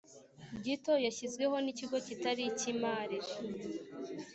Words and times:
Gito 0.63 0.93
yashyizweho 1.05 1.55
n 1.61 1.67
ikigo 1.71 1.97
kitari 2.07 2.41
icy 2.49 2.65
imari 2.73 3.17